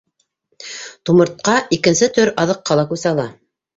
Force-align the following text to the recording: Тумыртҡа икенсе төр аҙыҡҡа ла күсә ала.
Тумыртҡа 1.09 1.57
икенсе 1.77 2.09
төр 2.17 2.33
аҙыҡҡа 2.45 2.79
ла 2.81 2.87
күсә 2.95 3.13
ала. 3.15 3.29